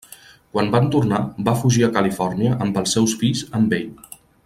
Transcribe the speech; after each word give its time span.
Quan 0.55 0.69
van 0.75 0.87
tornar, 0.95 1.19
va 1.49 1.55
fugir 1.61 1.85
a 1.87 1.91
Califòrnia 1.99 2.57
amb 2.67 2.81
els 2.83 2.97
seus 2.99 3.15
fills 3.23 3.45
amb 3.61 3.77
ell. 3.83 4.21